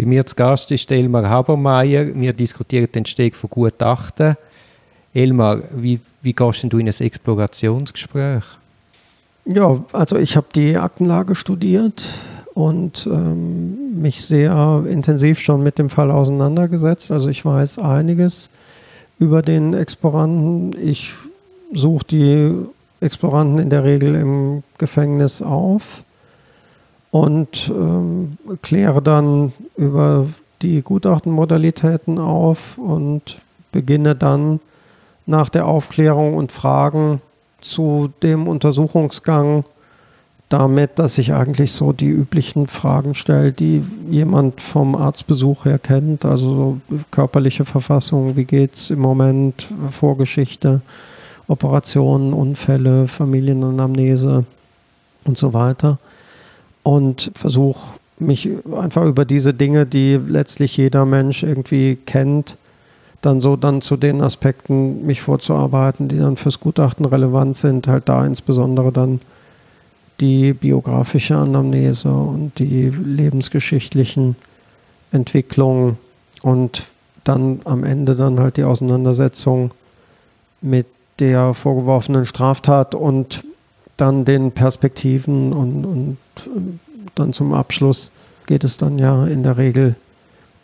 [0.00, 2.14] Bei mir zu Gast ist Elmar Habermeier.
[2.14, 4.34] Wir diskutieren den Steg von Gutachten.
[5.12, 8.44] Elmar, wie, wie gehst du in ein Explorationsgespräch?
[9.44, 12.08] Ja, also ich habe die Aktenlage studiert
[12.54, 17.10] und ähm, mich sehr intensiv schon mit dem Fall auseinandergesetzt.
[17.10, 18.48] Also ich weiß einiges
[19.18, 20.74] über den Exploranten.
[20.82, 21.12] Ich
[21.74, 22.52] suche die
[23.02, 26.04] Exploranten in der Regel im Gefängnis auf
[27.10, 30.26] und ähm, kläre dann über
[30.62, 33.40] die Gutachtenmodalitäten auf und
[33.72, 34.60] beginne dann
[35.26, 37.20] nach der Aufklärung und Fragen
[37.60, 39.64] zu dem Untersuchungsgang
[40.48, 46.24] damit, dass ich eigentlich so die üblichen Fragen stelle, die jemand vom Arztbesuch her kennt,
[46.24, 46.80] also so
[47.12, 50.80] körperliche Verfassung, wie geht es im Moment, Vorgeschichte,
[51.46, 54.44] Operationen, Unfälle, Familienanamnese
[55.24, 55.98] und so weiter.
[56.90, 57.78] Und versuche
[58.18, 62.56] mich einfach über diese Dinge, die letztlich jeder Mensch irgendwie kennt,
[63.22, 68.08] dann so dann zu den Aspekten mich vorzuarbeiten, die dann fürs Gutachten relevant sind, halt
[68.08, 69.20] da insbesondere dann
[70.18, 74.34] die biografische Anamnese und die lebensgeschichtlichen
[75.12, 75.96] Entwicklungen
[76.42, 76.86] und
[77.22, 79.70] dann am Ende dann halt die Auseinandersetzung
[80.60, 80.86] mit
[81.20, 83.44] der vorgeworfenen Straftat und
[84.00, 86.16] dann den Perspektiven und, und
[87.14, 88.10] dann zum Abschluss
[88.46, 89.94] geht es dann ja in der Regel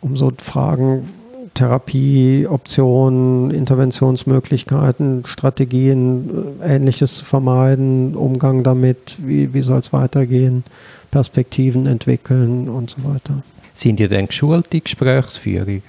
[0.01, 1.09] um so Fragen,
[1.53, 10.63] Therapieoptionen, Interventionsmöglichkeiten, Strategien, äh, Ähnliches zu vermeiden, Umgang damit, wie, wie soll es weitergehen,
[11.09, 13.41] Perspektiven entwickeln und so weiter.
[13.73, 15.81] Sind ihr denn geschulte Gesprächsführungen?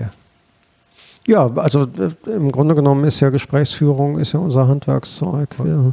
[1.26, 5.50] Ja, also äh, im Grunde genommen ist ja Gesprächsführung ist ja unser Handwerkszeug.
[5.62, 5.92] Wir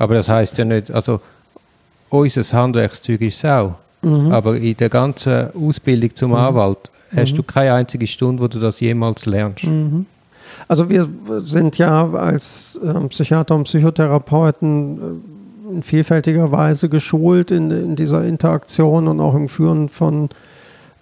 [0.00, 1.20] aber das heißt ja nicht, also
[2.08, 3.74] unser Handwerkszeug ist es auch.
[4.00, 4.32] Mhm.
[4.32, 6.38] Aber in der ganzen Ausbildung zum mhm.
[6.38, 7.36] Anwalt hast mhm.
[7.36, 9.64] du keine einzige Stunde, wo du das jemals lernst.
[9.64, 10.06] Mhm.
[10.68, 11.06] Also wir
[11.44, 14.98] sind ja als äh, Psychiater und Psychotherapeuten
[15.68, 20.30] äh, in vielfältiger Weise geschult in, in, dieser Interaktion und auch im Führen von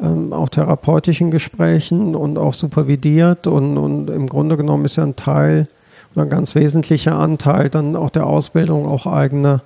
[0.00, 3.47] ähm, auch therapeutischen Gesprächen und auch supervidiert.
[3.47, 5.69] Und, und im Grunde genommen ist ja ein Teil
[6.18, 9.60] ein ganz wesentlicher Anteil dann auch der Ausbildung auch eigene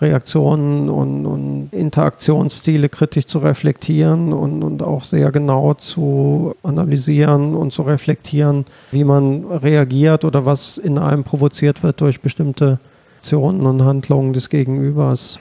[0.00, 7.72] Reaktionen und, und Interaktionsstile kritisch zu reflektieren und, und auch sehr genau zu analysieren und
[7.72, 12.78] zu reflektieren, wie man reagiert oder was in einem provoziert wird durch bestimmte
[13.18, 15.38] Aktionen und Handlungen des Gegenübers.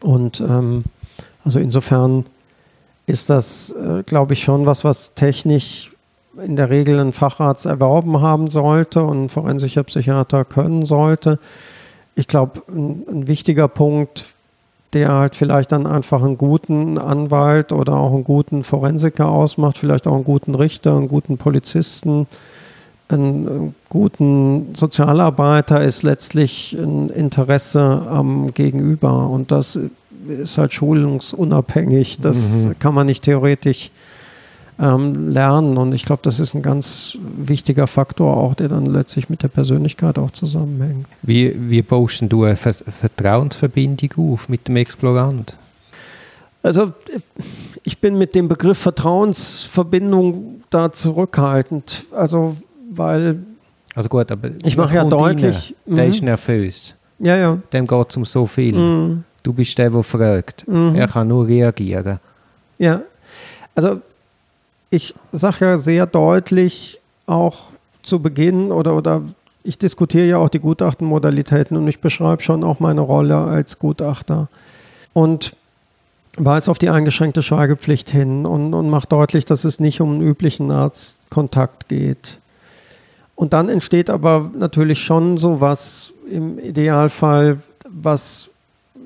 [0.00, 0.84] Und ähm,
[1.44, 2.24] also insofern
[3.06, 5.93] ist das, äh, glaube ich, schon was, was technisch
[6.42, 11.38] in der Regel ein Facharzt erworben haben sollte und ein forensischer Psychiater können sollte.
[12.14, 14.34] Ich glaube, ein, ein, wichtiger Punkt,
[14.92, 20.06] der halt vielleicht dann einfach einen guten Anwalt oder auch einen guten Forensiker ausmacht, vielleicht
[20.06, 22.26] auch einen guten Richter, einen guten Polizisten,
[23.08, 29.28] einen guten Sozialarbeiter, ist letztlich ein Interesse am Gegenüber.
[29.28, 29.78] Und das
[30.28, 32.20] ist halt schulungsunabhängig.
[32.20, 32.78] Das mhm.
[32.78, 33.90] kann man nicht theoretisch
[34.78, 35.76] ähm, lernen.
[35.76, 39.48] Und ich glaube, das ist ein ganz wichtiger Faktor auch, der dann letztlich mit der
[39.48, 41.06] Persönlichkeit auch zusammenhängt.
[41.22, 45.56] Wie, wie baust du eine Vertrauensverbindung auf mit dem Explorant?
[46.62, 46.92] Also
[47.82, 52.06] ich bin mit dem Begriff Vertrauensverbindung da zurückhaltend.
[52.12, 52.56] Also
[52.90, 53.38] weil
[53.94, 55.74] also gut, aber ich mache ja deutlich.
[55.86, 56.26] Rein, der ist mhm.
[56.26, 56.96] nervös.
[57.20, 57.58] Ja, ja.
[57.72, 58.74] Dem geht es um so viel.
[58.74, 59.24] Mm.
[59.42, 60.66] Du bist der, der fragt.
[60.66, 60.96] Mm.
[60.96, 62.18] Er kann nur reagieren.
[62.78, 63.02] Ja.
[63.74, 64.00] Also
[64.94, 67.64] ich sage ja sehr deutlich auch
[68.02, 69.22] zu Beginn oder, oder
[69.62, 74.48] ich diskutiere ja auch die Gutachtenmodalitäten und ich beschreibe schon auch meine Rolle als Gutachter.
[75.12, 75.56] Und
[76.36, 80.20] weise auf die eingeschränkte Schweigepflicht hin und, und macht deutlich, dass es nicht um einen
[80.20, 82.38] üblichen Arztkontakt geht.
[83.36, 88.50] Und dann entsteht aber natürlich schon so was im Idealfall, was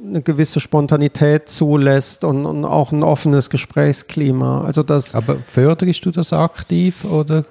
[0.06, 4.64] eine gewisse Spontanität zulässt und, und, auch ein offenes Gesprächsklima.
[4.64, 7.44] Also das, Aber förderst du das aktiv oder?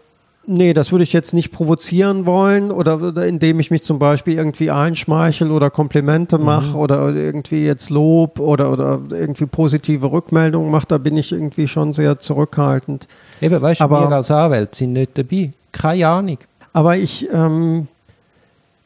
[0.49, 4.35] Nee, das würde ich jetzt nicht provozieren wollen oder, oder indem ich mich zum Beispiel
[4.35, 6.75] irgendwie einschmeichel oder Komplimente mache mhm.
[6.75, 11.91] oder irgendwie jetzt Lob oder, oder irgendwie positive Rückmeldungen mache, da bin ich irgendwie schon
[11.91, 13.09] sehr zurückhaltend.
[13.41, 15.51] Eben, weißt du, wir als Anwälte sind nicht dabei.
[15.73, 16.37] Keine Ahnung.
[16.71, 17.89] Aber ich, ähm,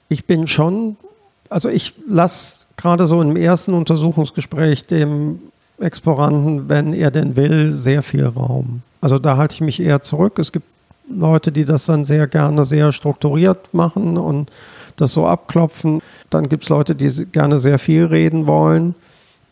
[0.09, 0.97] ich bin schon,
[1.47, 5.39] also ich lasse gerade so im ersten Untersuchungsgespräch dem
[5.79, 8.81] Exploranten, wenn er denn will, sehr viel Raum.
[9.01, 10.39] Also da halte ich mich eher zurück.
[10.39, 10.65] Es gibt
[11.09, 14.51] Leute, die das dann sehr gerne sehr strukturiert machen und
[14.95, 16.01] das so abklopfen.
[16.29, 18.95] Dann gibt es Leute, die gerne sehr viel reden wollen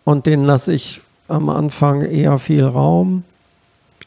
[0.05, 3.23] und denen lasse ich am Anfang eher viel Raum.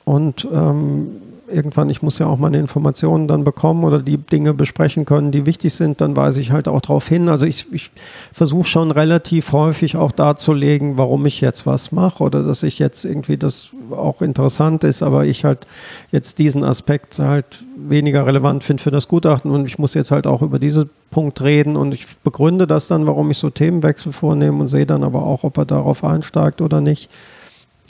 [0.04, 1.08] und ähm,
[1.52, 5.46] irgendwann, ich muss ja auch meine Informationen dann bekommen oder die Dinge besprechen können, die
[5.46, 7.28] wichtig sind, dann weise ich halt auch darauf hin.
[7.28, 7.90] Also ich, ich
[8.32, 13.04] versuche schon relativ häufig auch darzulegen, warum ich jetzt was mache oder dass ich jetzt
[13.04, 15.66] irgendwie das auch interessant ist, aber ich halt
[16.10, 20.26] jetzt diesen Aspekt halt weniger relevant finde für das Gutachten und ich muss jetzt halt
[20.26, 24.60] auch über diesen Punkt reden und ich begründe das dann, warum ich so Themenwechsel vornehme
[24.60, 27.10] und sehe dann aber auch, ob er darauf einsteigt oder nicht.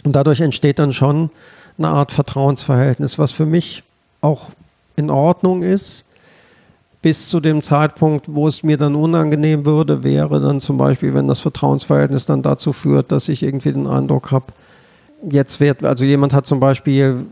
[0.04, 1.30] Und dadurch entsteht dann schon
[1.84, 3.82] eine Art Vertrauensverhältnis, was für mich
[4.20, 4.50] auch
[4.96, 6.04] in Ordnung ist.
[7.02, 11.26] Bis zu dem Zeitpunkt, wo es mir dann unangenehm würde, wäre dann zum Beispiel, wenn
[11.26, 14.46] das Vertrauensverhältnis dann dazu führt, dass ich irgendwie den Eindruck habe,
[15.28, 17.26] jetzt wird, also jemand hat zum Beispiel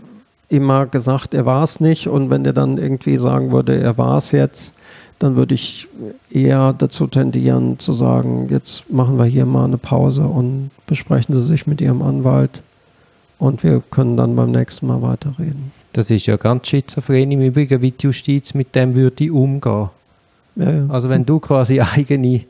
[0.49, 4.19] immer gesagt, er war es nicht und wenn der dann irgendwie sagen würde, er war
[4.19, 4.75] es jetzt,
[5.20, 5.87] dann würde ich
[6.31, 11.46] eher dazu tendieren zu sagen, jetzt machen wir hier mal eine Pause und besprechen Sie
[11.46, 12.62] sich mit Ihrem Anwalt
[13.41, 15.73] und wir können dann beim nächsten Mal weiterreden.
[15.93, 19.89] Das ist ja ganz schizophren im Übrigen, wie die Justiz mit dem würde umgehen.
[20.57, 20.87] Ja, ja.
[20.89, 22.43] Also wenn du quasi eigene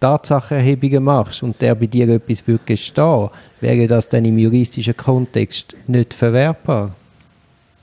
[0.00, 3.28] Tatsachenerhebungen machst und der bei dir etwas würde gestehen,
[3.60, 6.92] wäre das dann im juristischen Kontext nicht verwertbar.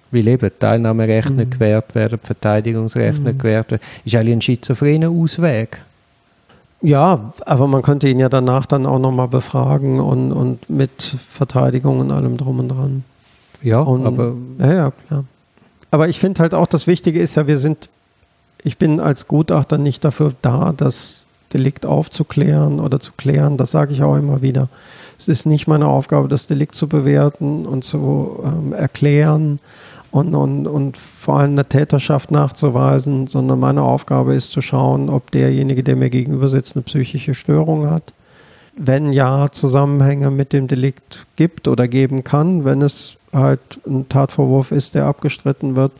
[0.09, 1.35] Weil eben Teilnahmerecht mhm.
[1.37, 3.25] nicht gewährt werden, Verteidigungsrecht mhm.
[3.25, 3.83] nicht gewährt werden.
[4.03, 5.79] Ist eigentlich ein schizophrener Ausweg.
[6.81, 11.99] Ja, aber man könnte ihn ja danach dann auch nochmal befragen und, und mit Verteidigung
[11.99, 13.03] und allem drum und dran.
[13.63, 14.35] Ja, und, aber.
[14.59, 15.23] Ja, ja, klar.
[15.89, 17.89] Aber ich finde halt auch, das Wichtige ist ja, wir sind,
[18.63, 23.57] ich bin als Gutachter nicht dafür da, das Delikt aufzuklären oder zu klären.
[23.57, 24.67] Das sage ich auch immer wieder.
[25.17, 29.59] Es ist nicht meine Aufgabe, das Delikt zu bewerten und zu ähm, erklären
[30.11, 35.31] und, und, und vor allem eine Täterschaft nachzuweisen, sondern meine Aufgabe ist zu schauen, ob
[35.31, 38.13] derjenige, der mir gegenüber sitzt, eine psychische Störung hat.
[38.75, 44.71] Wenn ja, Zusammenhänge mit dem Delikt gibt oder geben kann, wenn es halt ein Tatvorwurf
[44.71, 45.91] ist, der abgestritten wird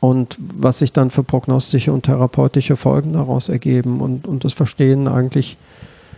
[0.00, 4.00] und was sich dann für prognostische und therapeutische Folgen daraus ergeben.
[4.00, 5.56] Und, und das verstehen eigentlich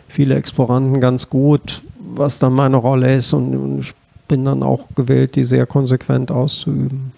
[0.09, 1.83] viele Exploranten ganz gut,
[2.15, 3.95] was dann meine Rolle ist und, und ich
[4.29, 7.13] bin dann auch gewillt, die sehr konsequent auszuüben.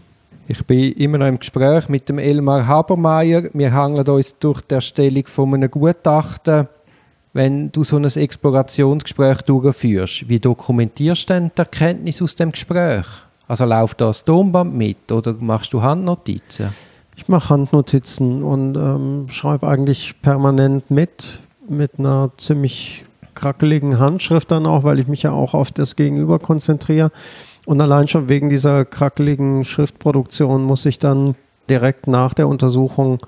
[0.48, 3.50] Ich bin immer noch im Gespräch mit dem Elmar Habermeier.
[3.52, 6.68] Wir hangeln uns durch die Erstellung von einem Gutachten.
[7.32, 13.06] Wenn du so ein Explorationsgespräch durchführst, wie dokumentierst du denn die Erkenntnis aus dem Gespräch?
[13.48, 16.68] Also läuft da das Tonband mit oder machst du Handnotizen?
[17.16, 23.04] Ich mache Handnotizen und ähm, schreibe eigentlich permanent mit, mit einer ziemlich
[23.34, 27.10] krackeligen Handschrift dann auch, weil ich mich ja auch auf das Gegenüber konzentriere.
[27.66, 31.34] Und allein schon wegen dieser krackeligen Schriftproduktion muss ich dann
[31.68, 33.18] direkt nach der Untersuchung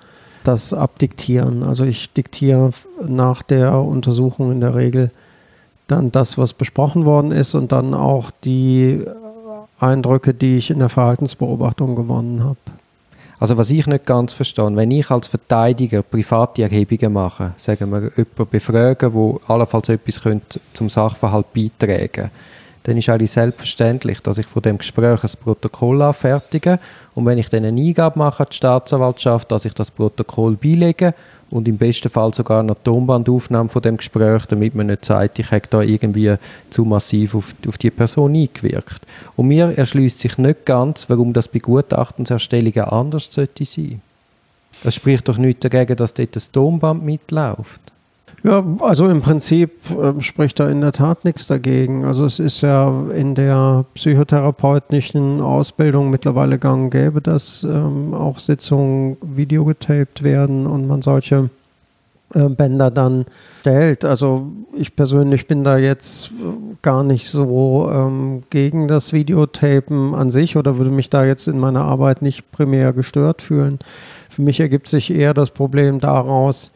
[0.44, 1.64] das abdiktieren.
[1.64, 2.70] Also ich diktiere
[3.06, 5.10] nach der Untersuchung in der Regel
[5.88, 9.04] dann das, was besprochen worden ist und dann auch die
[9.80, 12.58] Eindrücke, die ich in der Verhaltensbeobachtung gewonnen habe.
[13.40, 18.10] Also was ich nicht ganz verstehe, wenn ich als Verteidiger private Erhebungen mache, sagen wir
[18.16, 22.30] jemanden befragen, wo allenfalls etwas könnte zum Sachverhalt beitragen könnte,
[22.88, 26.78] dann ist eigentlich selbstverständlich, dass ich von dem Gespräch ein Protokoll anfertige
[27.14, 31.12] und wenn ich dann eine Eingabe mache an die Staatsanwaltschaft, dass ich das Protokoll beilege
[31.50, 35.50] und im besten Fall sogar eine Tonbandaufnahme von dem Gespräch, damit man nicht sagt, ich
[35.50, 36.34] habe da irgendwie
[36.70, 39.02] zu massiv auf, auf die Person eingewirkt.
[39.36, 44.00] Und mir erschließt sich nicht ganz, warum das bei Gutachtenserstellungen anders sollte sein.
[44.82, 47.82] Das spricht doch nicht dagegen, dass dort das Tonband mitläuft.
[48.44, 52.04] Ja, also im Prinzip äh, spricht da in der Tat nichts dagegen.
[52.04, 58.38] Also es ist ja in der psychotherapeutischen Ausbildung mittlerweile gang und gäbe, dass ähm, auch
[58.38, 61.50] Sitzungen videogetaped werden und man solche
[62.34, 63.24] äh, Bänder dann
[63.60, 64.04] stellt.
[64.04, 66.30] Also ich persönlich bin da jetzt
[66.82, 71.58] gar nicht so ähm, gegen das Videotapen an sich oder würde mich da jetzt in
[71.58, 73.78] meiner Arbeit nicht primär gestört fühlen.
[74.28, 76.72] Für mich ergibt sich eher das Problem daraus,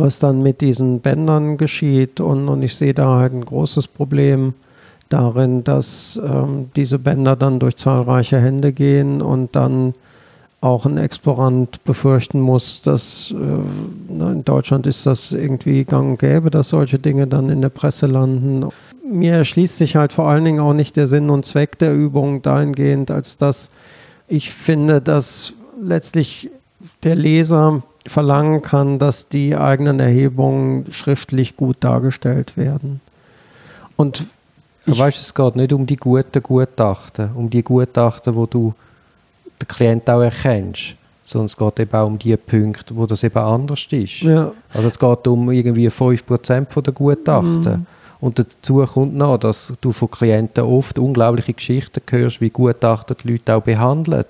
[0.00, 2.20] was dann mit diesen Bändern geschieht.
[2.20, 4.54] Und, und ich sehe da halt ein großes Problem
[5.08, 9.94] darin, dass ähm, diese Bänder dann durch zahlreiche Hände gehen und dann
[10.60, 16.50] auch ein Explorant befürchten muss, dass äh, in Deutschland ist das irgendwie gang und gäbe,
[16.50, 18.68] dass solche Dinge dann in der Presse landen.
[19.10, 22.42] Mir erschließt sich halt vor allen Dingen auch nicht der Sinn und Zweck der Übung
[22.42, 23.70] dahingehend, als dass
[24.28, 26.50] ich finde, dass letztlich
[27.02, 33.00] der Leser verlangen kann, dass die eigenen Erhebungen schriftlich gut dargestellt werden.
[33.96, 34.26] Und
[34.86, 38.74] ich weißt, es geht nicht um die guten Gutachten, um die Gutachten, wo du
[39.60, 43.38] den Klient auch erkennst, sondern es geht eben auch um die Punkte, wo das eben
[43.38, 44.22] anders ist.
[44.22, 44.52] Ja.
[44.72, 47.60] Also es geht um irgendwie 5% der Gutachten.
[47.60, 47.86] Mhm.
[48.20, 53.32] Und dazu kommt noch, dass du von Klienten oft unglaubliche Geschichten hörst, wie Gutachter die
[53.32, 54.24] Leute auch behandeln.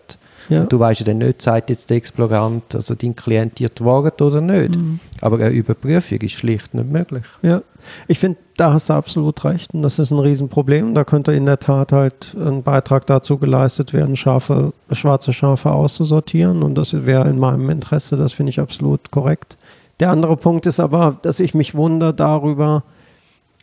[0.49, 0.65] Ja.
[0.65, 4.21] du weißt ja dann nicht, sagt jetzt der Explorant, also dein Klient dir die Wahrheit
[4.23, 4.77] oder nicht.
[4.77, 5.01] Mhm.
[5.21, 7.25] Aber eine Überprüfung ist schlicht nicht möglich.
[7.43, 7.63] Ja,
[8.09, 9.73] ich finde, da hast du absolut recht.
[9.75, 10.95] Und das ist ein Riesenproblem.
[10.95, 16.63] Da könnte in der Tat halt ein Beitrag dazu geleistet werden, Schafe, schwarze Schafe auszusortieren.
[16.63, 18.17] Und das wäre in meinem Interesse.
[18.17, 19.57] Das finde ich absolut korrekt.
[20.01, 22.83] Der andere Punkt ist aber, dass ich mich wundere darüber,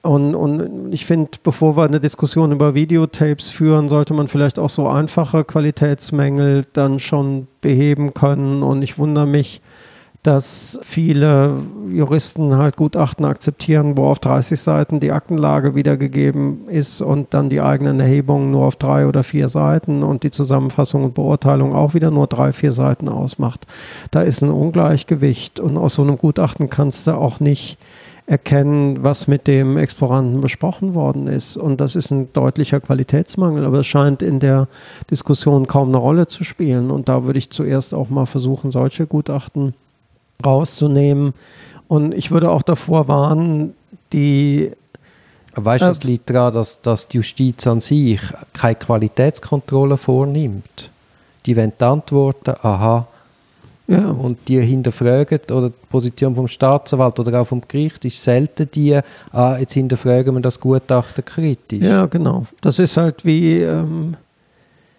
[0.03, 4.69] und, und ich finde, bevor wir eine Diskussion über Videotapes führen, sollte man vielleicht auch
[4.69, 8.63] so einfache Qualitätsmängel dann schon beheben können.
[8.63, 9.61] Und ich wundere mich,
[10.23, 17.33] dass viele Juristen halt Gutachten akzeptieren, wo auf 30 Seiten die Aktenlage wiedergegeben ist und
[17.33, 21.73] dann die eigenen Erhebungen nur auf drei oder vier Seiten und die Zusammenfassung und Beurteilung
[21.73, 23.65] auch wieder nur drei, vier Seiten ausmacht.
[24.11, 27.77] Da ist ein Ungleichgewicht und aus so einem Gutachten kannst du auch nicht
[28.27, 31.55] erkennen, was mit dem Exploranten besprochen worden ist.
[31.55, 34.67] Und das ist ein deutlicher Qualitätsmangel, aber es scheint in der
[35.09, 36.91] Diskussion kaum eine Rolle zu spielen.
[36.91, 39.73] Und da würde ich zuerst auch mal versuchen, solche Gutachten
[40.45, 41.33] rauszunehmen.
[41.87, 43.73] Und ich würde auch davor warnen,
[44.11, 44.71] die
[45.55, 48.19] Weißt du, äh, liegt daran, dass, dass die Justiz an sich
[48.51, 50.91] keine Qualitätskontrolle vornimmt.
[51.45, 53.07] Die wollen antworten, aha,
[53.87, 54.09] ja.
[54.09, 58.99] Und die hinterfragen, oder die Position vom Staatsanwalt oder auch vom Gericht ist selten die,
[59.31, 61.83] ah, jetzt hinterfragen wir das Gutachten kritisch.
[61.83, 62.45] Ja, genau.
[62.59, 64.17] Das ist halt wie ähm,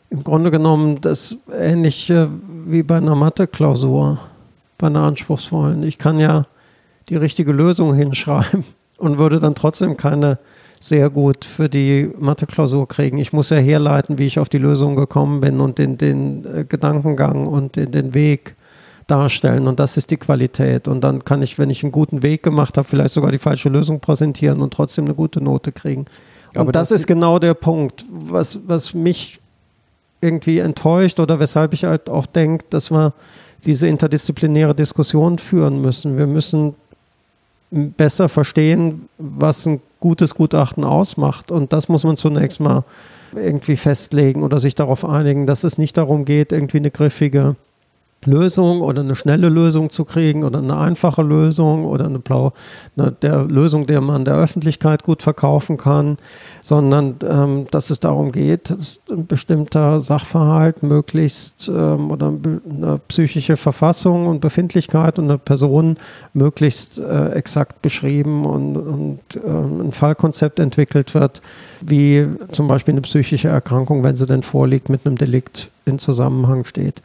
[0.08, 2.30] im Grunde genommen das ähnliche
[2.66, 4.18] wie bei einer Mathe-Klausur,
[4.78, 5.82] bei einer anspruchsvollen.
[5.82, 6.44] Ich kann ja
[7.10, 8.64] die richtige Lösung hinschreiben
[8.96, 10.38] und würde dann trotzdem keine
[10.80, 13.18] sehr gut für die Mathe-Klausur kriegen.
[13.18, 16.64] Ich muss ja herleiten, wie ich auf die Lösung gekommen bin und den, den äh,
[16.64, 18.54] Gedankengang und den, den Weg
[19.08, 20.86] darstellen und das ist die Qualität.
[20.86, 23.68] Und dann kann ich, wenn ich einen guten Weg gemacht habe, vielleicht sogar die falsche
[23.68, 26.06] Lösung präsentieren und trotzdem eine gute Note kriegen.
[26.54, 29.40] Und Aber das, das ist genau der Punkt, was, was mich
[30.20, 33.12] irgendwie enttäuscht oder weshalb ich halt auch denke, dass wir
[33.64, 36.16] diese interdisziplinäre Diskussion führen müssen.
[36.16, 36.74] Wir müssen
[37.70, 41.50] besser verstehen, was ein gutes Gutachten ausmacht.
[41.50, 42.84] Und das muss man zunächst mal
[43.34, 47.56] irgendwie festlegen oder sich darauf einigen, dass es nicht darum geht, irgendwie eine griffige
[48.24, 52.52] Lösung oder eine schnelle Lösung zu kriegen oder eine einfache Lösung oder eine, Blau,
[52.96, 56.16] eine der Lösung, der man der Öffentlichkeit gut verkaufen kann,
[56.60, 62.32] sondern ähm, dass es darum geht, dass ein bestimmter Sachverhalt möglichst ähm, oder
[62.68, 65.96] eine psychische Verfassung und Befindlichkeit und eine Person
[66.34, 71.40] möglichst äh, exakt beschrieben und, und ähm, ein Fallkonzept entwickelt wird,
[71.80, 76.64] wie zum Beispiel eine psychische Erkrankung, wenn sie denn vorliegt, mit einem Delikt in Zusammenhang
[76.64, 77.00] steht.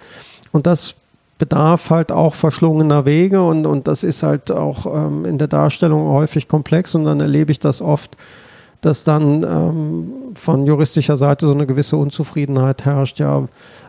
[0.51, 0.95] Und das
[1.43, 6.07] bedarf halt auch verschlungener Wege und, und das ist halt auch ähm, in der Darstellung
[6.07, 8.15] häufig komplex und dann erlebe ich das oft,
[8.79, 13.43] dass dann ähm, von juristischer Seite so eine gewisse Unzufriedenheit herrscht, ja,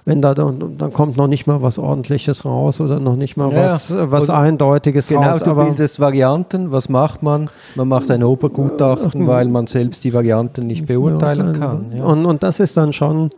[0.05, 3.53] wenn da dann, dann kommt noch nicht mal was Ordentliches raus oder noch nicht mal
[3.53, 5.41] ja, was, was Eindeutiges genau, raus.
[5.45, 6.73] Genau, du bildest Varianten.
[6.73, 7.49] Was macht man?
[7.77, 11.93] Man macht ein Obergutachten, äh, weil man selbst die Varianten nicht beurteilen kann.
[11.97, 12.03] Ja.
[12.03, 13.31] Und, und das ist dann schon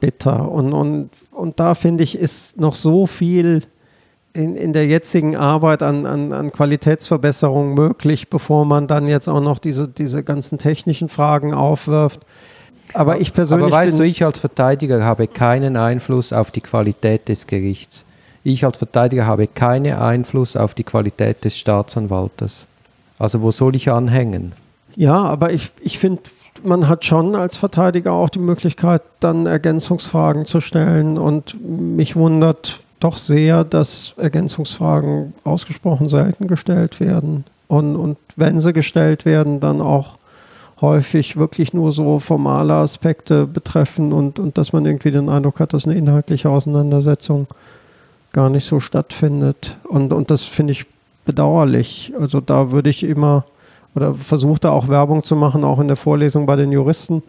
[0.00, 0.50] bitter.
[0.50, 3.62] Und, und, und da finde ich, ist noch so viel
[4.32, 9.40] in, in der jetzigen Arbeit an, an, an Qualitätsverbesserung möglich, bevor man dann jetzt auch
[9.40, 12.20] noch diese, diese ganzen technischen Fragen aufwirft.
[12.94, 13.66] Aber ich persönlich.
[13.66, 18.06] Aber weißt du, ich als Verteidiger habe keinen Einfluss auf die Qualität des Gerichts.
[18.44, 22.66] Ich als Verteidiger habe keinen Einfluss auf die Qualität des Staatsanwaltes.
[23.18, 24.52] Also wo soll ich anhängen?
[24.96, 26.22] Ja, aber ich, ich finde,
[26.64, 31.18] man hat schon als Verteidiger auch die Möglichkeit, dann Ergänzungsfragen zu stellen.
[31.18, 37.44] Und mich wundert doch sehr, dass Ergänzungsfragen ausgesprochen selten gestellt werden.
[37.68, 40.16] Und, und wenn sie gestellt werden, dann auch
[40.80, 45.72] häufig wirklich nur so formale Aspekte betreffen und, und dass man irgendwie den Eindruck hat,
[45.72, 47.46] dass eine inhaltliche Auseinandersetzung
[48.32, 49.76] gar nicht so stattfindet.
[49.84, 50.86] Und, und das finde ich
[51.24, 52.12] bedauerlich.
[52.18, 53.44] Also da würde ich immer
[53.94, 57.22] oder versucht da auch Werbung zu machen, auch in der Vorlesung bei den Juristen,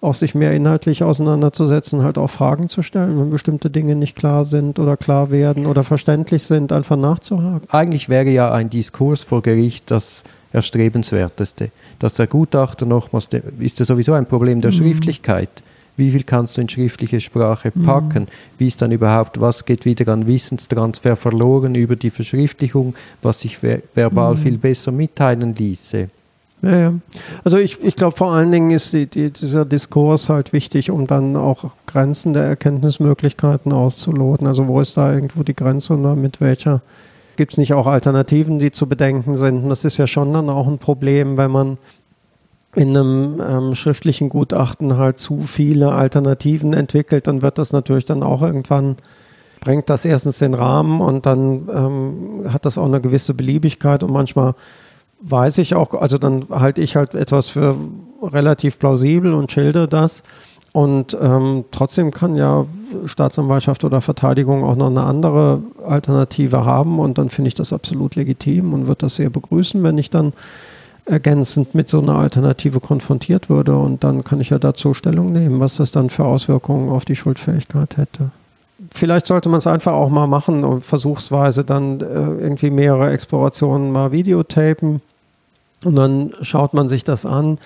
[0.00, 4.44] auch sich mehr inhaltlich auseinanderzusetzen, halt auch Fragen zu stellen, wenn bestimmte Dinge nicht klar
[4.44, 7.68] sind oder klar werden oder verständlich sind, einfach nachzuhaken.
[7.70, 11.70] Eigentlich wäre ja ein Diskurs vor Gericht das erstrebenswerteste.
[11.98, 14.76] Dass der Gutachter nochmals, ist ja sowieso ein Problem der mhm.
[14.76, 15.50] Schriftlichkeit.
[15.96, 17.84] Wie viel kannst du in schriftliche Sprache mhm.
[17.84, 18.22] packen?
[18.24, 18.28] Mhm.
[18.58, 23.58] Wie ist dann überhaupt, was geht wieder an Wissenstransfer verloren über die Verschriftlichung, was sich
[23.58, 24.38] ver verbal mhm.
[24.38, 26.08] viel besser mitteilen ließe?
[26.62, 26.94] Ja, ja.
[27.44, 31.06] Also ich, ich glaube vor allen Dingen ist die, die, dieser Diskurs halt wichtig, um
[31.06, 34.46] dann auch Grenzen der Erkenntnismöglichkeiten auszuloten.
[34.46, 36.80] Also wo ist da irgendwo die Grenze und mit welcher
[37.36, 39.64] gibt es nicht auch Alternativen, die zu bedenken sind?
[39.64, 41.78] Und das ist ja schon dann auch ein Problem, wenn man
[42.76, 48.22] in einem ähm, schriftlichen Gutachten halt zu viele Alternativen entwickelt, dann wird das natürlich dann
[48.22, 48.96] auch irgendwann,
[49.60, 54.12] bringt das erstens den Rahmen und dann ähm, hat das auch eine gewisse Beliebigkeit und
[54.12, 54.54] manchmal
[55.20, 57.76] weiß ich auch, also dann halte ich halt etwas für
[58.22, 60.22] relativ plausibel und schilde das.
[60.72, 62.66] Und ähm, trotzdem kann ja
[63.06, 68.14] Staatsanwaltschaft oder Verteidigung auch noch eine andere Alternative haben und dann finde ich das absolut
[68.14, 70.34] legitim und würde das sehr begrüßen, wenn ich dann
[71.06, 73.76] ergänzend mit so einer Alternative konfrontiert würde.
[73.76, 77.16] Und dann kann ich ja dazu Stellung nehmen, was das dann für Auswirkungen auf die
[77.16, 78.30] Schuldfähigkeit hätte.
[78.92, 83.90] Vielleicht sollte man es einfach auch mal machen und versuchsweise dann äh, irgendwie mehrere Explorationen
[83.90, 85.00] mal videotapen.
[85.84, 87.58] Und dann schaut man sich das an.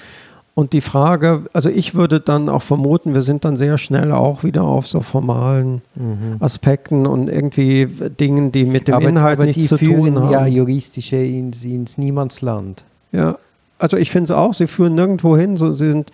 [0.54, 4.44] Und die Frage, also ich würde dann auch vermuten, wir sind dann sehr schnell auch
[4.44, 6.37] wieder auf so formalen mhm.
[6.40, 10.30] Aspekten und irgendwie Dingen, die mit dem aber, Inhalt aber nichts zu tun haben.
[10.30, 12.85] Ja, juristische ins, ins Niemandsland.
[13.12, 13.38] Ja,
[13.79, 16.11] also ich finde es auch, sie führen nirgendwo hin, so, sie sind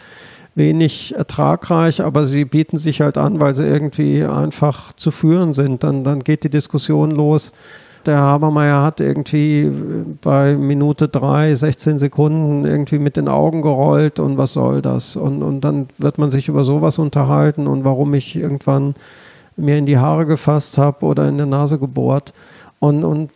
[0.55, 5.85] wenig ertragreich, aber sie bieten sich halt an, weil sie irgendwie einfach zu führen sind.
[5.85, 7.53] Dann, dann geht die Diskussion los.
[8.07, 9.71] Der Habermeier hat irgendwie
[10.23, 15.17] bei Minute drei, 16 Sekunden irgendwie mit den Augen gerollt und was soll das?
[15.17, 18.95] Und, und dann wird man sich über sowas unterhalten und warum ich irgendwann
[19.57, 22.33] mir in die Haare gefasst habe oder in der Nase gebohrt.
[22.79, 23.31] Und, und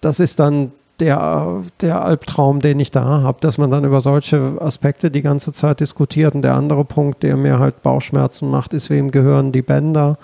[0.00, 4.56] das ist dann der, der Albtraum, den ich da habe, dass man dann über solche
[4.60, 6.34] Aspekte die ganze Zeit diskutiert.
[6.34, 10.16] Und der andere Punkt, der mir halt Bauchschmerzen macht, ist, wem gehören die Bänder?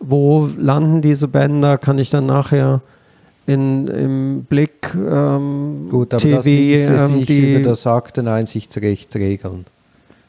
[0.00, 1.78] Wo landen diese Bänder?
[1.78, 2.82] Kann ich dann nachher
[3.46, 9.14] in, im Blick ähm, Gut, aber TV, das ließe ähm, sich die über das Akteneinsichtsrecht
[9.16, 9.64] regeln.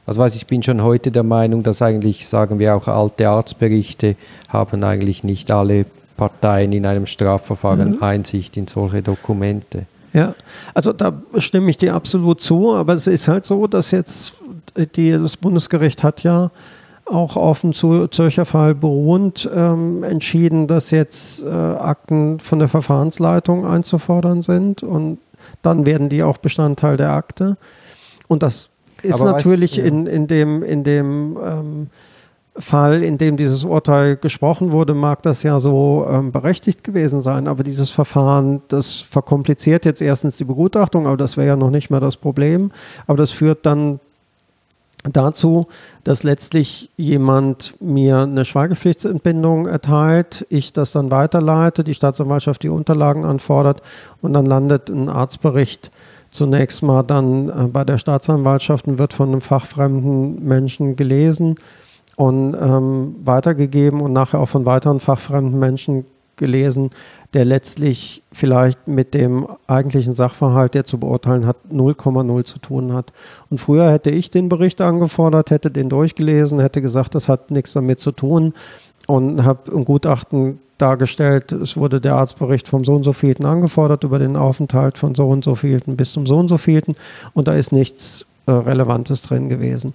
[0.05, 4.15] Also weiß ich bin schon heute der Meinung, dass eigentlich, sagen wir auch alte Arztberichte
[4.47, 5.85] haben eigentlich nicht alle
[6.17, 8.03] Parteien in einem Strafverfahren mhm.
[8.03, 9.85] Einsicht in solche Dokumente.
[10.13, 10.33] Ja,
[10.73, 14.33] also da stimme ich dir absolut zu, aber es ist halt so, dass jetzt
[14.95, 16.51] die, das Bundesgericht hat ja
[17.05, 23.65] auch auf dem Zürcher Fall beruhend ähm, entschieden, dass jetzt äh, Akten von der Verfahrensleitung
[23.65, 25.19] einzufordern sind und
[25.61, 27.57] dann werden die auch Bestandteil der Akte.
[28.27, 28.69] Und das
[29.03, 29.85] ist aber natürlich weißt, ja.
[29.85, 31.87] in, in dem, in dem ähm,
[32.59, 37.47] Fall, in dem dieses Urteil gesprochen wurde, mag das ja so ähm, berechtigt gewesen sein.
[37.47, 41.89] Aber dieses Verfahren, das verkompliziert jetzt erstens die Begutachtung, aber das wäre ja noch nicht
[41.89, 42.71] mehr das Problem.
[43.05, 43.99] Aber das führt dann
[45.03, 45.67] dazu,
[46.03, 53.25] dass letztlich jemand mir eine Schweigepflichtsentbindung erteilt, ich das dann weiterleite, die Staatsanwaltschaft die Unterlagen
[53.25, 53.81] anfordert
[54.21, 55.91] und dann landet ein Arztbericht
[56.31, 61.55] zunächst mal dann äh, bei der Staatsanwaltschaft und wird von einem fachfremden Menschen gelesen
[62.17, 66.03] und ähm, weitergegeben und nachher auch von weiteren fachfremden Menschen
[66.35, 66.89] gelesen,
[67.33, 73.13] der letztlich vielleicht mit dem eigentlichen Sachverhalt, der zu beurteilen hat, 0,0 zu tun hat.
[73.49, 77.73] Und früher hätte ich den Bericht angefordert, hätte den durchgelesen, hätte gesagt, das hat nichts
[77.73, 78.53] damit zu tun
[79.05, 84.03] und habe ein Gutachten dargestellt, es wurde der Arztbericht vom so und so vielten angefordert
[84.03, 86.95] über den Aufenthalt von so und so vielten bis zum so und so vielten
[87.33, 89.93] und da ist nichts äh, Relevantes drin gewesen.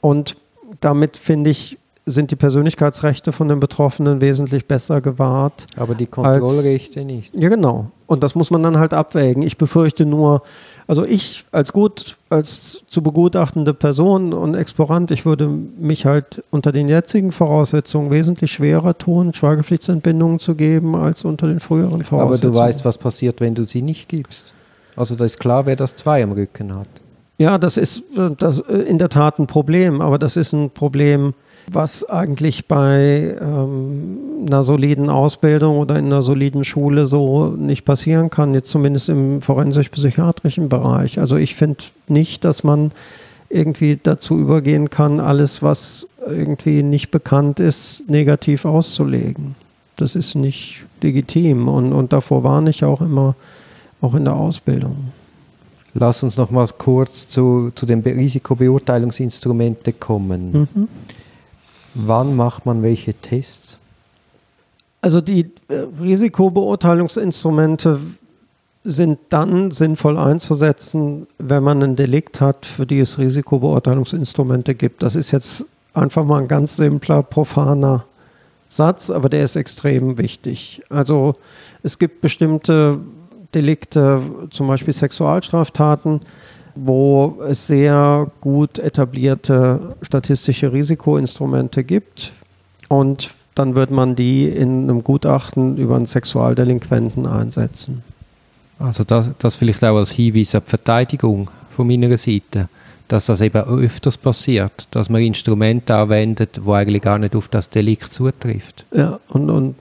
[0.00, 0.36] Und
[0.80, 5.66] damit finde ich, sind die Persönlichkeitsrechte von den Betroffenen wesentlich besser gewahrt.
[5.76, 7.34] Aber die Kontrollrechte als, nicht.
[7.34, 7.90] Ja, genau.
[8.06, 9.42] Und das muss man dann halt abwägen.
[9.42, 10.42] Ich befürchte nur,
[10.86, 16.72] also ich als gut, als zu begutachtende Person und Explorant, ich würde mich halt unter
[16.72, 22.54] den jetzigen Voraussetzungen wesentlich schwerer tun, Schweigepflichtsentbindungen zu geben, als unter den früheren Voraussetzungen.
[22.54, 24.52] Aber du weißt, was passiert, wenn du sie nicht gibst.
[24.94, 26.88] Also da ist klar, wer das zwei am Rücken hat.
[27.38, 30.70] Ja, das ist äh, das äh, in der Tat ein Problem, aber das ist ein
[30.70, 31.34] Problem,
[31.70, 38.30] was eigentlich bei ähm, einer soliden Ausbildung oder in einer soliden Schule so nicht passieren
[38.30, 41.18] kann, jetzt zumindest im forensisch-psychiatrischen Bereich.
[41.18, 42.92] Also ich finde nicht, dass man
[43.48, 49.54] irgendwie dazu übergehen kann, alles, was irgendwie nicht bekannt ist, negativ auszulegen.
[49.96, 53.36] Das ist nicht legitim und, und davor warne ich auch immer,
[54.00, 55.12] auch in der Ausbildung.
[55.94, 60.68] Lass uns noch mal kurz zu, zu den Risikobeurteilungsinstrumenten kommen.
[60.74, 60.88] Mhm.
[61.94, 63.78] Wann macht man welche Tests?
[65.00, 68.00] Also die äh, Risikobeurteilungsinstrumente
[68.82, 75.02] sind dann sinnvoll einzusetzen, wenn man ein Delikt hat, für die es Risikobeurteilungsinstrumente gibt.
[75.02, 78.04] Das ist jetzt einfach mal ein ganz simpler, profaner
[78.68, 80.82] Satz, aber der ist extrem wichtig.
[80.90, 81.34] Also
[81.82, 82.98] es gibt bestimmte
[83.54, 86.20] Delikte, zum Beispiel Sexualstraftaten,
[86.74, 92.32] wo es sehr gut etablierte statistische Risikoinstrumente gibt.
[92.88, 98.02] Und dann wird man die in einem Gutachten über einen Sexualdelinquenten einsetzen.
[98.78, 102.68] Also das, das vielleicht auch als Hinweis auf die Verteidigung von meiner Seite.
[103.08, 107.68] dass das eben öfters passiert, dass man Instrumente anwendet, wo eigentlich gar nicht auf das
[107.70, 108.84] Delikt zutrifft.
[108.94, 109.74] Ja, und, und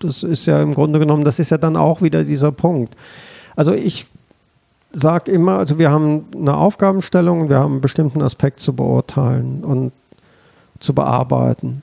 [0.00, 2.94] das ist ja im Grunde genommen, das ist ja dann auch wieder dieser Punkt.
[3.54, 4.06] Also ich
[4.92, 9.92] sage immer, also wir haben eine Aufgabenstellung, wir haben einen bestimmten Aspekt zu beurteilen und
[10.80, 11.82] zu bearbeiten.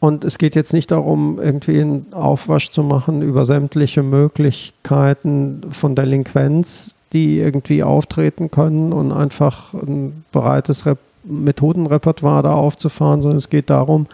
[0.00, 5.94] Und es geht jetzt nicht darum, irgendwie einen Aufwasch zu machen über sämtliche Möglichkeiten von
[5.94, 13.48] Delinquenz, die irgendwie auftreten können und einfach ein breites Rep Methodenrepertoire da aufzufahren, sondern es
[13.48, 14.06] geht darum,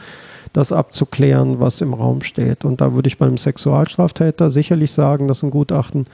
[0.53, 2.65] das abzuklären, was im Raum steht.
[2.65, 6.07] Und da würde ich beim Sexualstraftäter sicherlich sagen, dass ein Gutachten,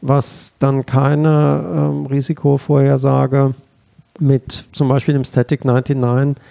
[0.00, 3.54] was dann keine ähm, Risikovorhersage
[4.20, 6.42] mit zum Beispiel dem Static 99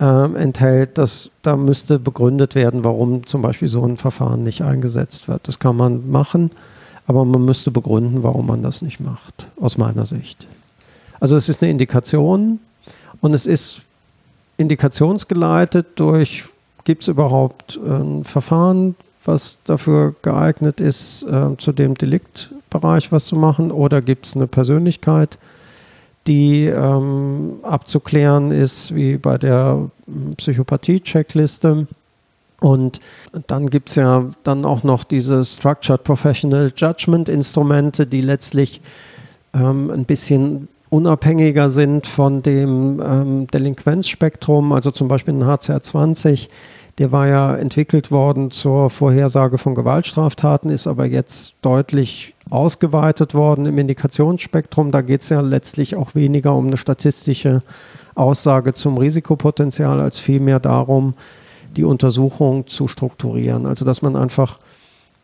[0.00, 5.28] ähm, enthält, dass da müsste begründet werden, warum zum Beispiel so ein Verfahren nicht eingesetzt
[5.28, 5.46] wird.
[5.48, 6.50] Das kann man machen
[7.06, 10.46] aber man müsste begründen, warum man das nicht macht, aus meiner Sicht.
[11.20, 12.60] Also es ist eine Indikation
[13.20, 13.82] und es ist
[14.56, 16.44] indikationsgeleitet durch,
[16.84, 18.94] gibt es überhaupt ein Verfahren,
[19.24, 24.46] was dafür geeignet ist, äh, zu dem Deliktbereich was zu machen, oder gibt es eine
[24.46, 25.38] Persönlichkeit,
[26.26, 29.90] die ähm, abzuklären ist, wie bei der
[30.36, 31.86] Psychopathie-Checkliste.
[32.60, 33.00] Und
[33.46, 38.80] dann gibt es ja dann auch noch diese Structured Professional Judgment Instrumente, die letztlich
[39.52, 46.48] ähm, ein bisschen unabhängiger sind von dem ähm, Delinquenzspektrum, also zum Beispiel ein HCR20,
[46.98, 53.66] der war ja entwickelt worden zur Vorhersage von Gewaltstraftaten, ist aber jetzt deutlich ausgeweitet worden
[53.66, 54.92] im Indikationsspektrum.
[54.92, 57.64] Da geht es ja letztlich auch weniger um eine statistische
[58.14, 61.14] Aussage zum Risikopotenzial, als vielmehr darum,
[61.76, 63.66] die Untersuchung zu strukturieren.
[63.66, 64.60] Also dass man einfach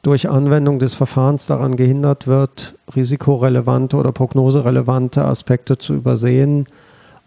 [0.02, 6.66] durch Anwendung des Verfahrens daran gehindert wird, risikorelevante oder prognoserelevante Aspekte zu übersehen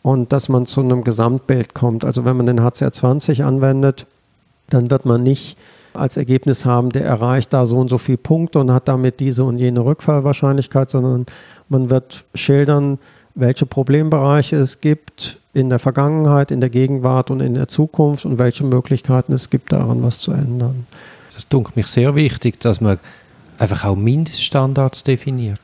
[0.02, 2.04] und dass man zu einem Gesamtbild kommt.
[2.04, 4.08] Also wenn man den HCR20 anwendet,
[4.70, 5.58] dann wird man nicht
[5.94, 9.44] als Ergebnis haben, der erreicht da so und so viele Punkte und hat damit diese
[9.44, 11.28] und jene Rückfallwahrscheinlichkeit, sondern
[11.70, 12.98] man wird schildern,
[13.36, 18.40] welche Problembereiche es gibt, in der Vergangenheit, in der Gegenwart und in der Zukunft und
[18.40, 20.88] welche Möglichkeiten es gibt, daran was zu ändern.
[21.34, 23.00] Das dunkelt mich sehr wichtig, dass man
[23.58, 25.60] einfach auch Mindeststandards definiert.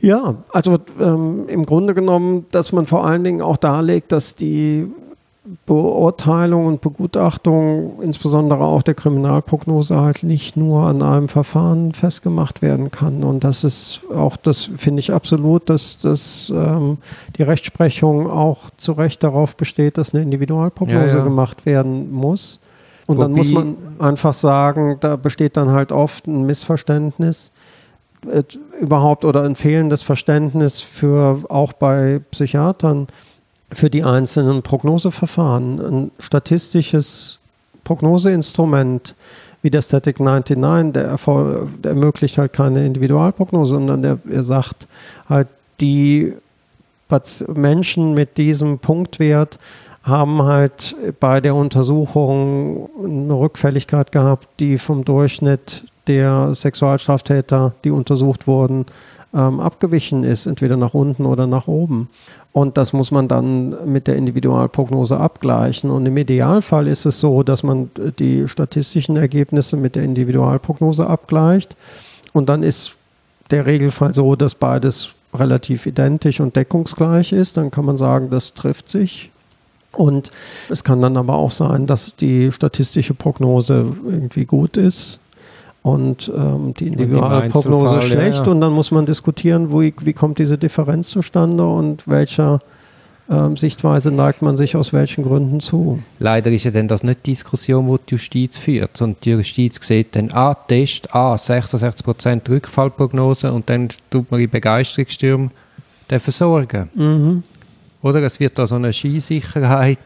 [0.00, 4.88] Ja, also ähm, im Grunde genommen, dass man vor allen Dingen auch darlegt, dass die
[5.66, 12.92] Beurteilung und Begutachtung, insbesondere auch der Kriminalprognose, halt nicht nur an einem Verfahren festgemacht werden
[12.92, 13.24] kann.
[13.24, 16.98] Und das ist auch, das finde ich absolut, dass, dass ähm,
[17.36, 21.24] die Rechtsprechung auch zu Recht darauf besteht, dass eine Individualprognose ja, ja.
[21.24, 22.60] gemacht werden muss.
[23.12, 27.50] Und Wobei, dann muss man einfach sagen, da besteht dann halt oft ein Missverständnis
[28.30, 28.42] äh,
[28.80, 33.08] überhaupt oder ein fehlendes Verständnis für auch bei Psychiatern
[33.72, 35.80] für die einzelnen Prognoseverfahren.
[35.80, 37.38] Ein statistisches
[37.84, 39.14] Prognoseinstrument
[39.62, 44.88] wie der Static 99, der, der ermöglicht halt keine Individualprognose, sondern der, er sagt
[45.28, 45.48] halt,
[45.80, 46.34] die
[47.54, 49.58] Menschen mit diesem Punktwert
[50.02, 58.46] haben halt bei der Untersuchung eine Rückfälligkeit gehabt, die vom Durchschnitt der Sexualstraftäter, die untersucht
[58.46, 58.86] wurden,
[59.34, 62.08] ähm, abgewichen ist, entweder nach unten oder nach oben.
[62.52, 65.90] Und das muss man dann mit der Individualprognose abgleichen.
[65.90, 71.76] Und im Idealfall ist es so, dass man die statistischen Ergebnisse mit der Individualprognose abgleicht.
[72.34, 72.92] Und dann ist
[73.50, 77.56] der Regelfall so, dass beides relativ identisch und deckungsgleich ist.
[77.56, 79.31] Dann kann man sagen, das trifft sich.
[79.96, 80.30] Und
[80.70, 85.20] es kann dann aber auch sein, dass die statistische Prognose irgendwie gut ist
[85.82, 88.50] und ähm, die Individualprognose schlecht ja, ja.
[88.50, 92.60] und dann muss man diskutieren, wo, wie kommt diese Differenz zustande und welcher
[93.28, 96.00] ähm, Sichtweise neigt man sich aus welchen Gründen zu.
[96.18, 99.80] Leider ist ja dann das nicht die Diskussion, die die Justiz führt, sondern die Justiz
[99.86, 105.50] sieht dann, ah, Test, ah, 66% Rückfallprognose und dann tut man in Begeisterungsstürmen
[106.10, 106.90] den versorgen.
[106.94, 107.42] Mhm.
[108.02, 109.98] Oder es wird da so eine Skisicherheit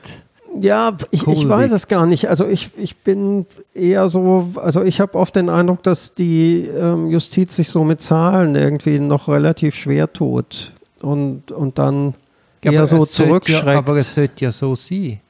[0.60, 2.28] ja, ich, ich weiß es gar nicht.
[2.28, 7.10] Also ich, ich bin eher so, also ich habe oft den Eindruck, dass die ähm,
[7.10, 12.14] Justiz sich so mit Zahlen irgendwie noch relativ schwer tut und, und dann
[12.64, 13.66] ja, eher so zurückschreckt.
[13.66, 15.20] Ja, aber es sollte ja so sein.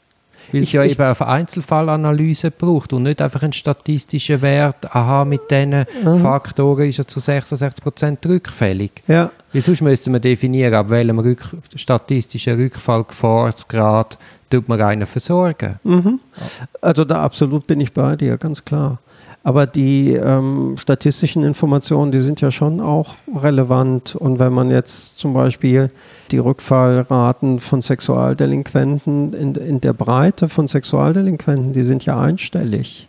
[0.52, 5.50] Weil es ja eben auf Einzelfallanalyse braucht und nicht einfach einen statistischen Wert, aha, mit
[5.50, 6.18] diesen mhm.
[6.18, 9.02] Faktoren ist er zu 66% rückfällig.
[9.06, 9.30] Ja.
[9.52, 11.42] Weil sonst müsste man definieren, ab welchem Rück
[11.74, 14.18] statistischen Rückfallgefahrsgrad
[14.50, 15.80] tut man einen versorgen.
[15.82, 16.20] Mhm.
[16.80, 18.98] Also da absolut bin ich bei dir, ganz klar.
[19.46, 24.16] Aber die ähm, statistischen Informationen, die sind ja schon auch relevant.
[24.16, 25.92] Und wenn man jetzt zum Beispiel
[26.32, 33.06] die Rückfallraten von Sexualdelinquenten in, in der Breite von Sexualdelinquenten, die sind ja einstellig.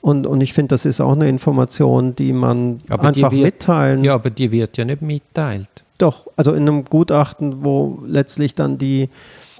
[0.00, 3.44] Und, und ich finde, das ist auch eine Information, die man Aber einfach die wird,
[3.44, 4.02] mitteilen.
[4.02, 5.70] Ja, aber die wird ja nicht mitteilt.
[5.98, 9.10] Doch, also in einem Gutachten, wo letztlich dann die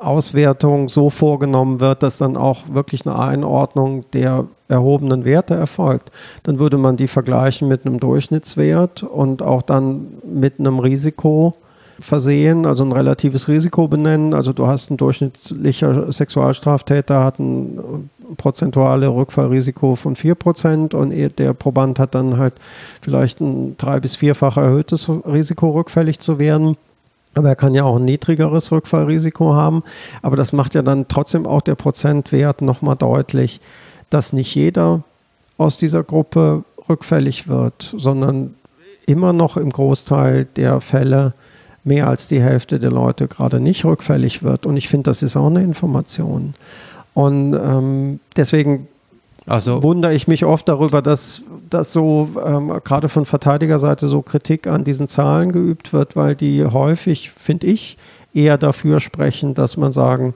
[0.00, 6.10] Auswertung so vorgenommen wird, dass dann auch wirklich eine Einordnung der erhobenen Werte erfolgt,
[6.42, 11.54] dann würde man die vergleichen mit einem Durchschnittswert und auch dann mit einem Risiko
[12.00, 14.34] versehen, also ein relatives Risiko benennen.
[14.34, 21.98] Also du hast ein durchschnittlicher Sexualstraftäter hat ein prozentuale Rückfallrisiko von 4% und der Proband
[21.98, 22.54] hat dann halt
[23.00, 26.76] vielleicht ein drei- bis vierfach erhöhtes Risiko, rückfällig zu werden.
[27.38, 29.82] Aber er kann ja auch ein niedrigeres Rückfallrisiko haben.
[30.22, 33.60] Aber das macht ja dann trotzdem auch der Prozentwert nochmal deutlich,
[34.10, 35.02] dass nicht jeder
[35.56, 38.54] aus dieser Gruppe rückfällig wird, sondern
[39.06, 41.32] immer noch im Großteil der Fälle
[41.84, 44.66] mehr als die Hälfte der Leute gerade nicht rückfällig wird.
[44.66, 46.54] Und ich finde, das ist auch eine Information.
[47.14, 48.88] Und ähm, deswegen
[49.48, 54.66] also, wundere ich mich oft darüber, dass, dass so ähm, gerade von Verteidigerseite so Kritik
[54.66, 57.96] an diesen Zahlen geübt wird, weil die häufig, finde ich,
[58.34, 60.34] eher dafür sprechen, dass man sagen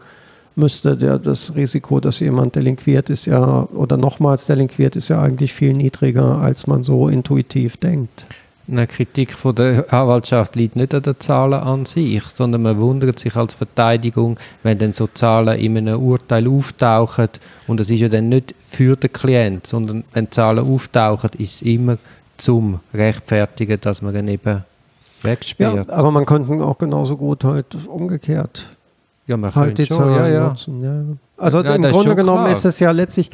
[0.57, 5.53] müsste, der, das Risiko, dass jemand delinquiert ist ja oder nochmals delinquiert ist ja eigentlich
[5.53, 8.27] viel niedriger, als man so intuitiv denkt
[8.68, 13.18] eine Kritik von der Anwaltschaft liegt nicht an den Zahlen an sich, sondern man wundert
[13.18, 17.29] sich als Verteidigung, wenn dann so Zahlen in einem Urteil auftauchen
[17.66, 21.62] und es ist ja dann nicht für den Klient, sondern wenn Zahlen auftauchen, ist es
[21.62, 21.98] immer
[22.37, 24.64] zum Rechtfertigen, dass man dann eben
[25.22, 25.88] wegsperrt.
[25.88, 28.66] Ja, aber man könnte auch genauso gut halt umgekehrt
[29.27, 30.48] ja, man halt die schon, Zahlen ja, ja.
[30.48, 30.83] nutzen.
[30.83, 31.16] Ja.
[31.43, 32.53] Also ja, im Grunde genommen klar.
[32.53, 33.29] ist es ja letztlich,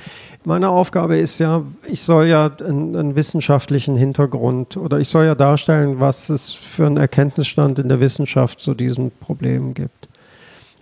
[0.45, 5.35] meine Aufgabe ist ja, ich soll ja einen, einen, wissenschaftlichen Hintergrund oder ich soll ja
[5.35, 10.09] darstellen, was es für einen Erkenntnisstand in der Wissenschaft zu diesem Problem gibt.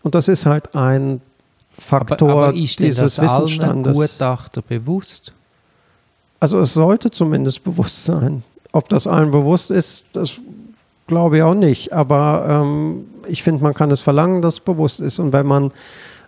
[0.05, 1.21] Und das ist halt ein
[1.77, 3.95] Faktor aber, aber ist dieses das Wissensstandes.
[3.95, 5.33] Gutachter bewusst?
[6.39, 8.45] Also es sollte zumindest bewusst sein.
[8.71, 10.39] Ob das allen bewusst ist, das
[11.09, 11.93] glaube ich auch nicht.
[11.93, 15.19] Aber ähm, ich finde, man kann es verlangen, dass es bewusst ist.
[15.19, 15.73] Und wenn man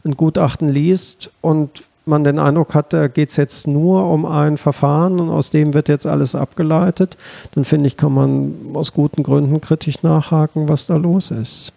[0.09, 4.57] ein Gutachten liest und man den Eindruck hat, da geht es jetzt nur um ein
[4.57, 7.19] Verfahren und aus dem wird jetzt alles abgeleitet,
[7.55, 11.73] dann finde ich, kann man aus guten Gründen kritisch nachhaken, was da los ist.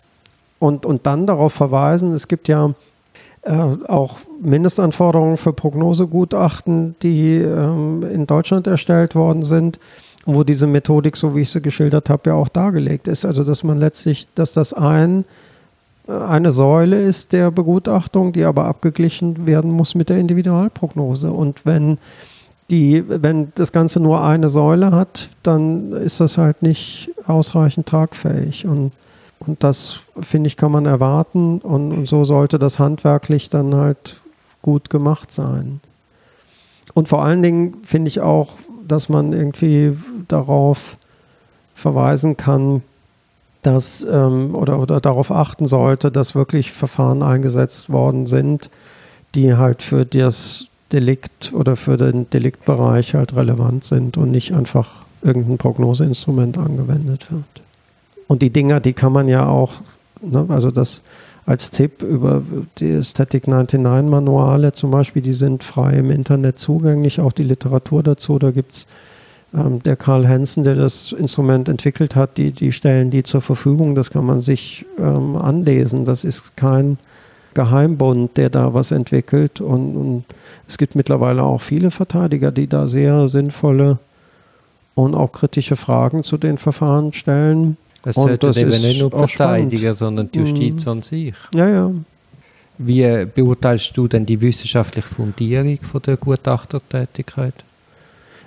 [0.57, 2.73] Und, und dann darauf verweisen, es gibt ja
[3.41, 9.79] äh, auch Mindestanforderungen für Prognosegutachten, die ähm, in Deutschland erstellt worden sind
[10.25, 13.25] wo diese Methodik, so wie ich sie geschildert habe, ja auch dargelegt ist.
[13.25, 15.25] Also dass man letztlich, dass das ein,
[16.27, 21.31] eine Säule ist der Begutachtung, die aber abgeglichen werden muss mit der Individualprognose.
[21.31, 21.97] Und wenn
[22.69, 28.65] die, wenn das Ganze nur eine Säule hat, dann ist das halt nicht ausreichend tragfähig.
[28.65, 28.91] Und,
[29.39, 31.59] und das, finde ich, kann man erwarten.
[31.59, 34.21] Und, und so sollte das handwerklich dann halt
[34.61, 35.81] gut gemacht sein.
[36.93, 38.53] Und vor allen Dingen finde ich auch,
[38.87, 39.97] dass man irgendwie
[40.27, 40.97] darauf
[41.75, 42.83] verweisen kann,
[43.61, 48.69] dass ähm, oder, oder darauf achten sollte, dass wirklich Verfahren eingesetzt worden sind,
[49.35, 55.03] die halt für das Delikt oder für den Deliktbereich halt relevant sind und nicht einfach
[55.21, 57.45] irgendein Prognoseinstrument angewendet wird.
[58.27, 59.73] Und die Dinger, die kann man ja auch,
[60.21, 61.01] ne, also das
[61.45, 62.43] als Tipp über
[62.77, 68.03] die Static 99 Manuale zum Beispiel, die sind frei im Internet zugänglich, auch die Literatur
[68.03, 68.87] dazu, da gibt es
[69.53, 73.95] ähm, der Karl Hansen, der das Instrument entwickelt hat, die, die stellen die zur Verfügung.
[73.95, 76.05] Das kann man sich ähm, anlesen.
[76.05, 76.97] Das ist kein
[77.53, 79.59] Geheimbund, der da was entwickelt.
[79.59, 80.25] Und, und,
[80.67, 83.99] es gibt mittlerweile auch viele Verteidiger, die da sehr sinnvolle
[84.95, 87.75] und auch kritische Fragen zu den Verfahren stellen.
[88.05, 90.91] Es sollte eben nicht nur Verteidiger, sondern die Justiz mhm.
[90.91, 91.35] an sich.
[91.53, 91.91] Ja, ja.
[92.77, 97.53] Wie beurteilst du denn die wissenschaftliche Fundierung von der Gutachtertätigkeit?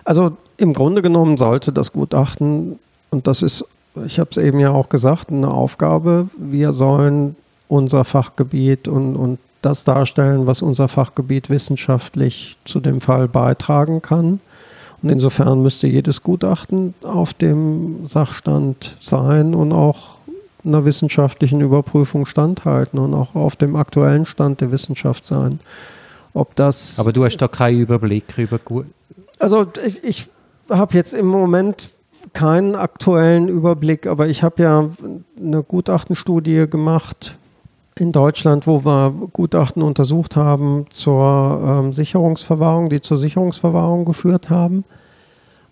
[0.03, 2.79] Also im Grunde genommen sollte das Gutachten,
[3.11, 3.65] und das ist,
[4.07, 7.37] ich habe es eben ja auch gesagt, eine Aufgabe, wir sollen
[7.69, 14.41] unser Fachgebiet und, und das darstellen, was unser Fachgebiet wissenschaftlich zu dem Fall beitragen kann.
[15.03, 20.15] Und insofern müsste jedes Gutachten auf dem Sachstand sein und auch
[20.65, 25.61] einer wissenschaftlichen Überprüfung standhalten und auch auf dem aktuellen Stand der Wissenschaft sein.
[26.33, 28.59] Ob das Aber du hast da keinen Überblick über.
[29.39, 30.27] Also ich, ich
[30.69, 31.91] habe jetzt im Moment
[32.33, 34.89] keinen aktuellen Überblick, aber ich habe ja
[35.39, 37.37] eine Gutachtenstudie gemacht
[37.97, 44.85] in Deutschland, wo wir Gutachten untersucht haben zur ähm, Sicherungsverwahrung, die zur Sicherungsverwahrung geführt haben.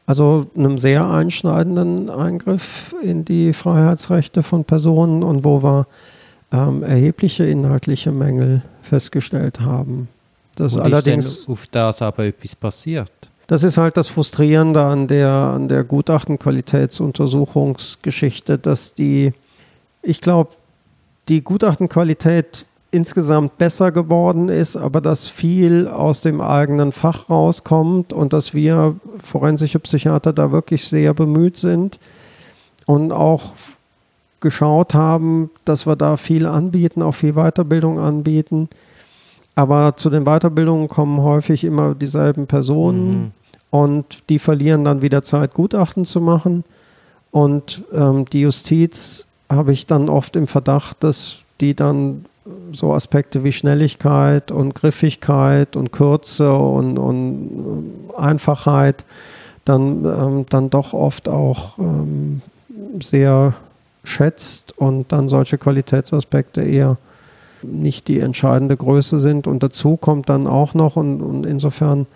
[0.07, 5.87] also einem sehr einschneidenden Eingriff in die Freiheitsrechte von Personen und wo wir
[6.52, 10.09] ähm, erhebliche inhaltliche Mängel festgestellt haben.
[10.57, 13.11] Das und allerdings ist denn auf das aber etwas passiert?
[13.53, 19.35] Das ist halt das Frustrierende an der, an der Gutachtenqualitätsuntersuchungsgeschichte, dass die,
[20.01, 20.53] ich glaube,
[21.29, 28.33] die Gutachtenqualität insgesamt besser geworden ist, aber dass viel aus dem eigenen Fach rauskommt und
[28.33, 31.99] dass wir forensische Psychiater da wirklich sehr bemüht sind
[32.87, 33.53] und auch
[34.41, 38.71] geschaut haben, dass wir da viel anbieten, auch viel Weiterbildung anbieten.
[39.55, 43.33] Aber zu den Weiterbildungen kommen häufig immer dieselben Personen mhm.
[43.72, 46.62] Und die verlieren dann wieder Zeit, Gutachten zu machen.
[47.30, 52.26] Und ähm, die Justiz habe ich dann oft im Verdacht, dass die dann
[52.72, 59.06] so Aspekte wie Schnelligkeit und Griffigkeit und Kürze und, und Einfachheit
[59.64, 62.42] dann, ähm, dann doch oft auch ähm,
[63.00, 63.54] sehr
[64.04, 66.98] schätzt und dann solche Qualitätsaspekte eher
[67.62, 69.46] nicht die entscheidende Größe sind.
[69.46, 72.06] Und dazu kommt dann auch noch, und, und insofern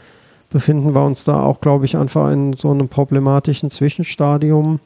[0.51, 4.81] befinden wir uns da auch, glaube ich, einfach in so einem problematischen Zwischenstadium.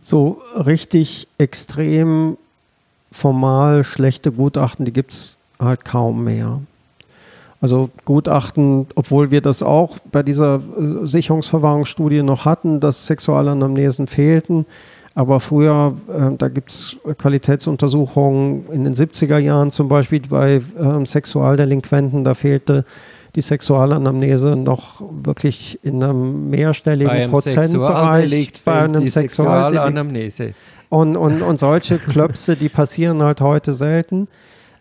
[0.00, 2.36] So richtig extrem
[3.12, 6.60] formal schlechte Gutachten, die gibt es halt kaum mehr.
[7.60, 14.64] Also Gutachten, obwohl wir das auch bei dieser äh, Sicherungsverwahrungsstudie noch hatten, dass Sexualanamnesen fehlten,
[15.14, 21.04] aber früher, äh, da gibt es Qualitätsuntersuchungen in den 70er Jahren zum Beispiel bei äh,
[21.04, 22.86] Sexualdelinquenten, da fehlte
[23.34, 30.54] die Sexualanamnese noch wirklich in einem mehrstelligen bei einem Prozentbereich bei einem Sexualanamnese.
[30.88, 34.26] Und, und, und solche Klöpse, die passieren halt heute selten.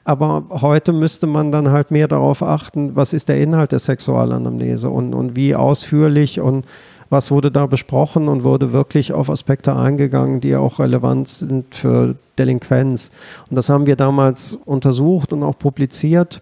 [0.04, 4.90] Aber heute müsste man dann halt mehr darauf achten, was ist der Inhalt der Sexualanamnese
[4.90, 6.66] und, und wie ausführlich und
[7.12, 12.16] was wurde da besprochen und wurde wirklich auf Aspekte eingegangen, die auch relevant sind für
[12.38, 13.12] Delinquenz.
[13.50, 16.42] Und das haben wir damals untersucht und auch publiziert.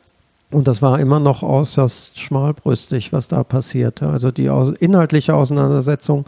[0.51, 4.07] Und das war immer noch äußerst schmalbrüstig, was da passierte.
[4.07, 6.25] Also die inhaltliche Auseinandersetzung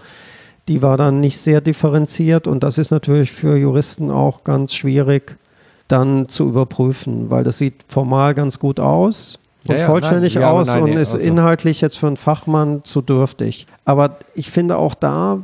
[0.70, 5.36] die war dann nicht sehr differenziert und das ist natürlich für Juristen auch ganz schwierig
[5.88, 10.44] dann zu überprüfen, weil das sieht formal ganz gut aus und ja, ja, vollständig nein,
[10.44, 11.26] aus nein, und ist also.
[11.26, 13.66] inhaltlich jetzt für einen Fachmann zu dürftig.
[13.84, 15.40] Aber ich finde auch da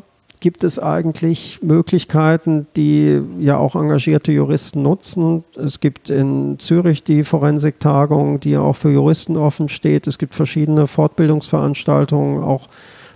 [0.46, 5.44] gibt es eigentlich Möglichkeiten, die ja auch engagierte Juristen nutzen.
[5.56, 10.06] Es gibt in Zürich die Forensiktagung, die auch für Juristen offen steht.
[10.06, 12.70] Es gibt verschiedene Fortbildungsveranstaltungen, auch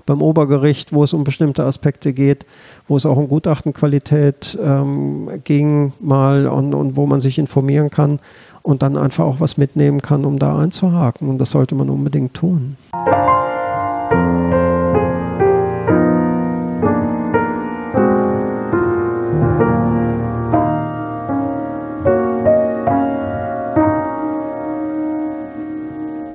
[0.08, 2.48] beim Obergericht, wo es um bestimmte Aspekte geht,
[2.88, 8.18] wo es auch um Gutachtenqualität ähm, ging mal und, und wo man sich informieren kann
[8.64, 11.30] und dann einfach auch was mitnehmen kann, um da einzuhaken.
[11.30, 12.76] Und das sollte man unbedingt tun.